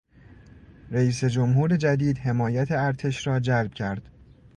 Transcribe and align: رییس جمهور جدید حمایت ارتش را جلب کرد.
رییس 0.89 1.23
جمهور 1.25 1.75
جدید 1.77 2.17
حمایت 2.17 2.71
ارتش 2.71 3.27
را 3.27 3.39
جلب 3.39 3.73
کرد. 3.73 4.09